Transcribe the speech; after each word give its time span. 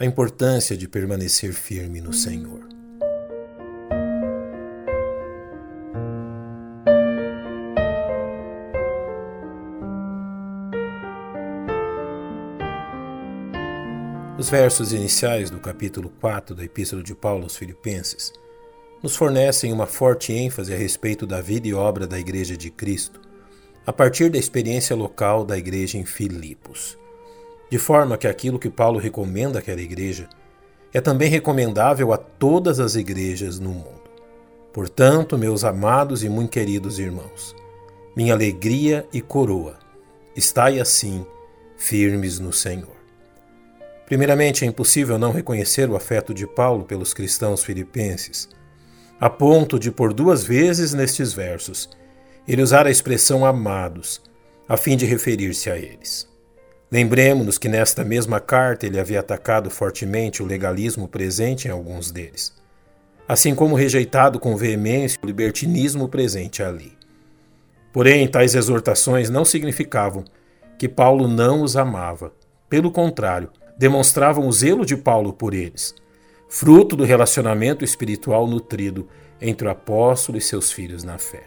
a 0.00 0.04
importância 0.06 0.74
de 0.78 0.88
permanecer 0.88 1.52
firme 1.52 2.00
no 2.00 2.10
Senhor. 2.10 2.66
Os 14.38 14.48
versos 14.48 14.94
iniciais 14.94 15.50
do 15.50 15.60
capítulo 15.60 16.08
4 16.18 16.54
da 16.54 16.64
Epístola 16.64 17.02
de 17.02 17.14
Paulo 17.14 17.42
aos 17.42 17.58
Filipenses 17.58 18.32
nos 19.02 19.14
fornecem 19.14 19.70
uma 19.70 19.86
forte 19.86 20.32
ênfase 20.32 20.72
a 20.72 20.78
respeito 20.78 21.26
da 21.26 21.42
vida 21.42 21.68
e 21.68 21.74
obra 21.74 22.06
da 22.06 22.18
Igreja 22.18 22.56
de 22.56 22.70
Cristo, 22.70 23.20
a 23.84 23.92
partir 23.92 24.30
da 24.30 24.38
experiência 24.38 24.96
local 24.96 25.44
da 25.44 25.58
Igreja 25.58 25.98
em 25.98 26.06
Filipos. 26.06 26.98
De 27.70 27.78
forma 27.78 28.18
que 28.18 28.26
aquilo 28.26 28.58
que 28.58 28.68
Paulo 28.68 28.98
recomenda 28.98 29.60
àquela 29.60 29.80
igreja 29.80 30.28
é 30.92 31.00
também 31.00 31.30
recomendável 31.30 32.12
a 32.12 32.16
todas 32.16 32.80
as 32.80 32.96
igrejas 32.96 33.60
no 33.60 33.70
mundo. 33.70 34.10
Portanto, 34.72 35.38
meus 35.38 35.62
amados 35.62 36.24
e 36.24 36.28
muito 36.28 36.50
queridos 36.50 36.98
irmãos, 36.98 37.54
minha 38.16 38.34
alegria 38.34 39.06
e 39.12 39.20
coroa, 39.20 39.78
estai 40.34 40.80
assim 40.80 41.24
firmes 41.76 42.38
no 42.38 42.52
Senhor. 42.52 42.96
Primeiramente, 44.06 44.64
é 44.64 44.66
impossível 44.66 45.18
não 45.18 45.30
reconhecer 45.30 45.88
o 45.88 45.96
afeto 45.96 46.34
de 46.34 46.46
Paulo 46.46 46.84
pelos 46.84 47.14
cristãos 47.14 47.62
filipenses, 47.62 48.48
a 49.20 49.30
ponto 49.30 49.78
de, 49.78 49.92
por 49.92 50.12
duas 50.12 50.42
vezes 50.42 50.92
nestes 50.92 51.32
versos, 51.32 51.88
ele 52.48 52.62
usar 52.62 52.86
a 52.86 52.90
expressão 52.90 53.44
amados, 53.44 54.20
a 54.68 54.76
fim 54.76 54.96
de 54.96 55.06
referir-se 55.06 55.70
a 55.70 55.76
eles. 55.76 56.29
Lembremos-nos 56.92 57.56
que 57.56 57.68
nesta 57.68 58.02
mesma 58.04 58.40
carta 58.40 58.84
ele 58.84 58.98
havia 58.98 59.20
atacado 59.20 59.70
fortemente 59.70 60.42
o 60.42 60.46
legalismo 60.46 61.06
presente 61.06 61.68
em 61.68 61.70
alguns 61.70 62.10
deles, 62.10 62.52
assim 63.28 63.54
como 63.54 63.76
rejeitado 63.76 64.40
com 64.40 64.56
veemência 64.56 65.18
o 65.22 65.26
libertinismo 65.26 66.08
presente 66.08 66.64
ali. 66.64 66.98
Porém, 67.92 68.26
tais 68.26 68.56
exortações 68.56 69.30
não 69.30 69.44
significavam 69.44 70.24
que 70.76 70.88
Paulo 70.88 71.28
não 71.28 71.62
os 71.62 71.76
amava. 71.76 72.32
Pelo 72.68 72.90
contrário, 72.90 73.50
demonstravam 73.76 74.48
o 74.48 74.52
zelo 74.52 74.84
de 74.84 74.96
Paulo 74.96 75.32
por 75.32 75.54
eles, 75.54 75.94
fruto 76.48 76.96
do 76.96 77.04
relacionamento 77.04 77.84
espiritual 77.84 78.48
nutrido 78.48 79.08
entre 79.40 79.68
o 79.68 79.70
apóstolo 79.70 80.38
e 80.38 80.40
seus 80.40 80.72
filhos 80.72 81.04
na 81.04 81.18
fé. 81.18 81.44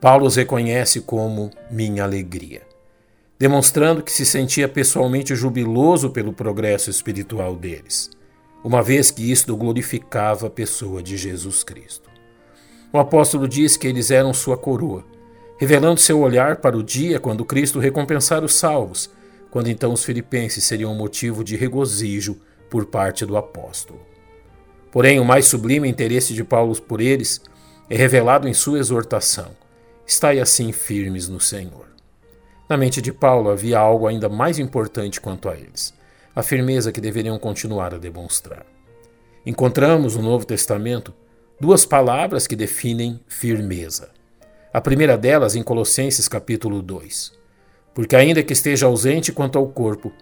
Paulo 0.00 0.26
os 0.26 0.36
reconhece 0.36 1.00
como 1.02 1.50
minha 1.70 2.04
alegria, 2.04 2.62
demonstrando 3.44 4.02
que 4.02 4.10
se 4.10 4.24
sentia 4.24 4.66
pessoalmente 4.66 5.36
jubiloso 5.36 6.08
pelo 6.08 6.32
progresso 6.32 6.88
espiritual 6.88 7.54
deles, 7.54 8.08
uma 8.64 8.82
vez 8.82 9.10
que 9.10 9.30
isto 9.30 9.54
glorificava 9.54 10.46
a 10.46 10.50
pessoa 10.50 11.02
de 11.02 11.18
Jesus 11.18 11.62
Cristo. 11.62 12.08
O 12.90 12.98
apóstolo 12.98 13.46
diz 13.46 13.76
que 13.76 13.86
eles 13.86 14.10
eram 14.10 14.32
sua 14.32 14.56
coroa, 14.56 15.04
revelando 15.58 16.00
seu 16.00 16.20
olhar 16.20 16.56
para 16.56 16.74
o 16.74 16.82
dia 16.82 17.20
quando 17.20 17.44
Cristo 17.44 17.78
recompensar 17.78 18.42
os 18.42 18.54
salvos 18.54 19.10
quando 19.50 19.68
então 19.68 19.92
os 19.92 20.02
filipenses 20.02 20.64
seriam 20.64 20.94
motivo 20.94 21.44
de 21.44 21.54
regozijo 21.54 22.40
por 22.70 22.86
parte 22.86 23.26
do 23.26 23.36
apóstolo. 23.36 24.00
Porém, 24.90 25.20
o 25.20 25.24
mais 25.24 25.44
sublime 25.44 25.86
interesse 25.86 26.32
de 26.32 26.42
Paulo 26.42 26.74
por 26.80 26.98
eles 26.98 27.42
é 27.90 27.94
revelado 27.94 28.48
em 28.48 28.54
sua 28.54 28.78
exortação: 28.78 29.50
estai 30.06 30.40
assim 30.40 30.72
firmes 30.72 31.28
no 31.28 31.38
Senhor. 31.38 31.93
Na 32.68 32.76
mente 32.76 33.02
de 33.02 33.12
Paulo 33.12 33.50
havia 33.50 33.78
algo 33.78 34.06
ainda 34.06 34.28
mais 34.28 34.58
importante 34.58 35.20
quanto 35.20 35.48
a 35.48 35.56
eles, 35.56 35.94
a 36.34 36.42
firmeza 36.42 36.92
que 36.92 37.00
deveriam 37.00 37.38
continuar 37.38 37.94
a 37.94 37.98
demonstrar. 37.98 38.64
Encontramos 39.44 40.16
no 40.16 40.22
Novo 40.22 40.46
Testamento 40.46 41.14
duas 41.60 41.84
palavras 41.84 42.46
que 42.46 42.56
definem 42.56 43.20
firmeza. 43.28 44.10
A 44.72 44.80
primeira 44.80 45.16
delas 45.16 45.54
em 45.54 45.62
Colossenses 45.62 46.26
capítulo 46.26 46.80
2 46.82 47.44
porque 47.94 48.16
ainda 48.16 48.42
que 48.42 48.52
esteja 48.52 48.86
ausente 48.86 49.32
quanto 49.32 49.56
ao 49.56 49.68
corpo, 49.68 50.12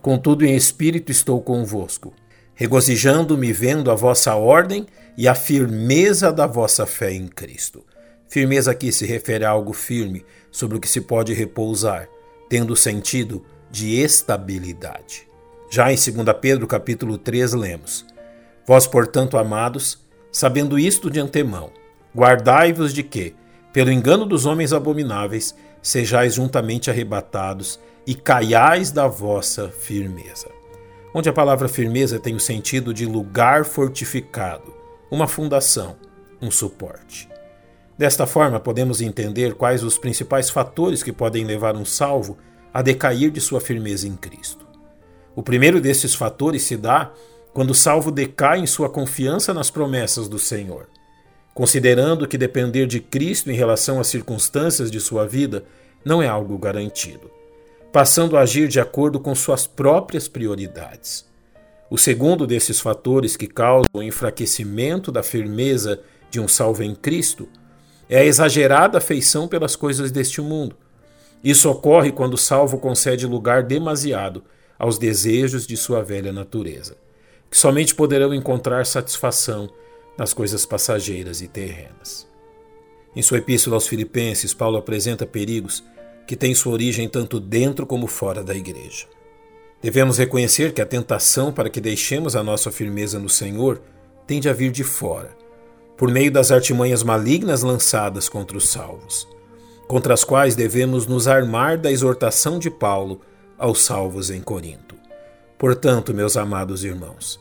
contudo 0.00 0.44
em 0.46 0.56
espírito 0.56 1.12
estou 1.12 1.40
convosco, 1.42 2.14
regozijando-me 2.54 3.52
vendo 3.52 3.90
a 3.90 3.94
vossa 3.94 4.34
ordem 4.34 4.86
e 5.16 5.28
a 5.28 5.34
firmeza 5.34 6.32
da 6.32 6.46
vossa 6.46 6.86
fé 6.86 7.12
em 7.12 7.28
Cristo. 7.28 7.84
Firmeza 8.28 8.72
aqui 8.72 8.92
se 8.92 9.06
refere 9.06 9.44
a 9.44 9.50
algo 9.50 9.72
firme 9.72 10.24
sobre 10.50 10.76
o 10.76 10.80
que 10.80 10.88
se 10.88 11.00
pode 11.00 11.32
repousar, 11.32 12.08
tendo 12.48 12.76
sentido 12.76 13.42
de 13.70 13.98
estabilidade. 14.00 15.26
Já 15.70 15.90
em 15.90 15.96
2 15.96 16.36
Pedro 16.38 16.66
capítulo 16.66 17.16
3 17.16 17.54
lemos: 17.54 18.04
Vós, 18.66 18.86
portanto, 18.86 19.38
amados, 19.38 20.06
sabendo 20.30 20.78
isto 20.78 21.10
de 21.10 21.18
antemão, 21.18 21.72
guardai-vos 22.14 22.92
de 22.92 23.02
que, 23.02 23.34
pelo 23.72 23.90
engano 23.90 24.26
dos 24.26 24.44
homens 24.44 24.74
abomináveis, 24.74 25.54
sejais 25.80 26.34
juntamente 26.34 26.90
arrebatados 26.90 27.80
e 28.06 28.14
caiais 28.14 28.90
da 28.90 29.08
vossa 29.08 29.70
firmeza. 29.70 30.48
Onde 31.14 31.30
a 31.30 31.32
palavra 31.32 31.68
firmeza 31.68 32.18
tem 32.18 32.34
o 32.34 32.40
sentido 32.40 32.92
de 32.92 33.06
lugar 33.06 33.64
fortificado, 33.64 34.74
uma 35.10 35.26
fundação, 35.26 35.96
um 36.42 36.50
suporte. 36.50 37.28
Desta 37.98 38.26
forma, 38.26 38.60
podemos 38.60 39.00
entender 39.00 39.54
quais 39.54 39.82
os 39.82 39.98
principais 39.98 40.48
fatores 40.48 41.02
que 41.02 41.12
podem 41.12 41.44
levar 41.44 41.76
um 41.76 41.84
salvo 41.84 42.38
a 42.72 42.80
decair 42.80 43.30
de 43.30 43.40
sua 43.40 43.60
firmeza 43.60 44.06
em 44.06 44.16
Cristo. 44.16 44.66
O 45.34 45.42
primeiro 45.42 45.80
desses 45.80 46.14
fatores 46.14 46.62
se 46.62 46.76
dá 46.76 47.12
quando 47.52 47.72
o 47.72 47.74
salvo 47.74 48.10
decai 48.10 48.60
em 48.60 48.66
sua 48.66 48.88
confiança 48.88 49.52
nas 49.52 49.70
promessas 49.70 50.28
do 50.28 50.38
Senhor 50.38 50.86
considerando 51.58 52.28
que 52.28 52.38
depender 52.38 52.86
de 52.86 53.00
Cristo 53.00 53.50
em 53.50 53.54
relação 53.56 53.98
às 53.98 54.06
circunstâncias 54.06 54.92
de 54.92 55.00
sua 55.00 55.26
vida 55.26 55.64
não 56.04 56.22
é 56.22 56.28
algo 56.28 56.56
garantido, 56.56 57.32
passando 57.92 58.36
a 58.36 58.42
agir 58.42 58.68
de 58.68 58.78
acordo 58.78 59.18
com 59.18 59.34
suas 59.34 59.66
próprias 59.66 60.28
prioridades. 60.28 61.26
O 61.90 61.98
segundo 61.98 62.46
desses 62.46 62.78
fatores 62.78 63.36
que 63.36 63.48
causam 63.48 63.88
o 63.92 64.00
enfraquecimento 64.04 65.10
da 65.10 65.20
firmeza 65.20 66.00
de 66.30 66.38
um 66.38 66.46
salvo 66.46 66.84
em 66.84 66.94
Cristo 66.94 67.48
é 68.08 68.18
a 68.18 68.24
exagerada 68.24 68.98
afeição 68.98 69.46
pelas 69.46 69.76
coisas 69.76 70.10
deste 70.10 70.40
mundo. 70.40 70.76
Isso 71.42 71.70
ocorre 71.70 72.10
quando 72.10 72.34
o 72.34 72.38
salvo 72.38 72.78
concede 72.78 73.26
lugar 73.26 73.62
demasiado 73.62 74.42
aos 74.78 74.98
desejos 74.98 75.66
de 75.66 75.76
sua 75.76 76.02
velha 76.02 76.32
natureza, 76.32 76.96
que 77.50 77.58
somente 77.58 77.94
poderão 77.94 78.32
encontrar 78.32 78.86
satisfação 78.86 79.68
nas 80.16 80.32
coisas 80.32 80.64
passageiras 80.64 81.40
e 81.40 81.48
terrenas. 81.48 82.26
Em 83.14 83.22
sua 83.22 83.38
epístola 83.38 83.76
aos 83.76 83.86
Filipenses, 83.86 84.54
Paulo 84.54 84.76
apresenta 84.76 85.26
perigos 85.26 85.84
que 86.26 86.36
têm 86.36 86.54
sua 86.54 86.72
origem 86.72 87.08
tanto 87.08 87.40
dentro 87.40 87.86
como 87.86 88.06
fora 88.06 88.42
da 88.42 88.54
igreja. 88.54 89.06
Devemos 89.80 90.18
reconhecer 90.18 90.72
que 90.72 90.82
a 90.82 90.86
tentação 90.86 91.52
para 91.52 91.70
que 91.70 91.80
deixemos 91.80 92.34
a 92.34 92.42
nossa 92.42 92.70
firmeza 92.70 93.18
no 93.18 93.28
Senhor 93.28 93.80
tende 94.26 94.48
a 94.48 94.52
vir 94.52 94.70
de 94.70 94.84
fora, 94.84 95.30
por 95.98 96.08
meio 96.12 96.30
das 96.30 96.52
artimanhas 96.52 97.02
malignas 97.02 97.62
lançadas 97.62 98.28
contra 98.28 98.56
os 98.56 98.68
salvos, 98.68 99.26
contra 99.88 100.14
as 100.14 100.22
quais 100.22 100.54
devemos 100.54 101.06
nos 101.06 101.26
armar 101.26 101.76
da 101.76 101.90
exortação 101.90 102.60
de 102.60 102.70
Paulo 102.70 103.20
aos 103.58 103.80
salvos 103.80 104.30
em 104.30 104.40
Corinto. 104.40 104.94
Portanto, 105.58 106.14
meus 106.14 106.36
amados 106.36 106.84
irmãos, 106.84 107.40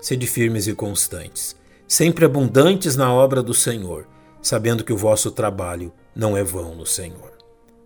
sede 0.00 0.26
firmes 0.26 0.66
e 0.66 0.74
constantes, 0.74 1.54
sempre 1.86 2.24
abundantes 2.24 2.96
na 2.96 3.12
obra 3.12 3.42
do 3.42 3.52
Senhor, 3.52 4.08
sabendo 4.40 4.82
que 4.82 4.92
o 4.92 4.96
vosso 4.96 5.30
trabalho 5.30 5.92
não 6.16 6.34
é 6.34 6.42
vão 6.42 6.74
no 6.74 6.86
Senhor. 6.86 7.32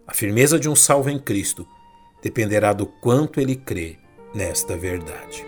A 0.07 0.15
firmeza 0.15 0.57
de 0.57 0.69
um 0.69 0.77
salvo 0.77 1.11
em 1.11 1.19
Cristo 1.19 1.67
dependerá 2.23 2.73
do 2.73 2.87
quanto 2.87 3.41
ele 3.41 3.57
crê 3.57 3.99
nesta 4.33 4.77
verdade. 4.77 5.45